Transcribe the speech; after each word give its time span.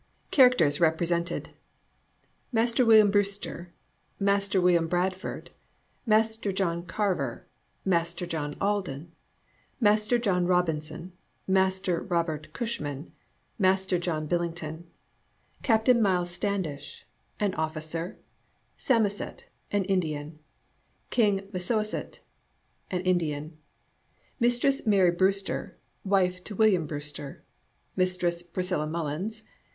CHARACTERS 0.31 0.79
REPRESENTED 0.81 1.49
MASTER 2.51 2.83
WILLIAM 2.83 3.11
BREWSTER. 3.11 3.71
WILLIAM 4.19 4.87
BRADFORD. 4.87 5.51
JOHN 6.09 6.85
CARVER. 6.87 7.45
JOHN 7.87 8.55
ALDEN. 8.59 9.11
JOHN 9.85 10.45
ROBINSON. 10.47 11.11
ROBERT 11.47 12.51
CUSHMAN. 12.51 13.11
JOHN 13.61 14.25
BILLINGTON. 14.25 14.87
CAPTAIN 15.61 16.01
MILES 16.01 16.31
STANDISH. 16.31 17.05
AN 17.39 17.53
OFFICER. 17.53 18.17
SAMOSET, 18.77 19.45
an 19.71 19.83
Ind 19.83 20.05
an. 20.05 20.39
KING 21.11 21.47
MASSASOIT, 21.53 22.21
an 22.89 23.01
Indian. 23.01 23.55
MISTRESS 24.39 24.87
MARY 24.87 25.11
BREWSTER, 25.11 25.77
wife 26.03 26.43
to 26.45 26.55
William 26.55 26.87
Brewster. 26.87 27.43
PRISCILLA 27.95 28.87
MULLINS. 28.87 29.43